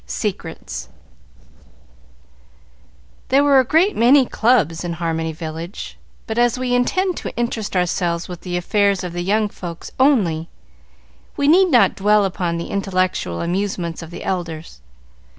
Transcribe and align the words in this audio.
Secrets 0.07 0.89
There 3.29 3.43
were 3.43 3.59
a 3.59 3.63
great 3.63 3.95
many 3.95 4.25
clubs 4.25 4.83
in 4.83 4.93
Harmony 4.93 5.31
Village, 5.31 5.95
but 6.25 6.39
as 6.39 6.57
we 6.57 6.73
intend 6.73 7.17
to 7.17 7.29
interest 7.37 7.75
ourselves 7.75 8.27
with 8.27 8.41
the 8.41 8.57
affairs 8.57 9.03
of 9.03 9.13
the 9.13 9.21
young 9.21 9.47
folks 9.47 9.91
only, 9.99 10.49
we 11.37 11.47
need 11.47 11.69
not 11.69 11.93
dwell 11.95 12.25
upon 12.25 12.57
the 12.57 12.71
intellectual 12.71 13.41
amusements 13.43 14.01
of 14.01 14.09
the 14.09 14.23
elders. 14.23 14.81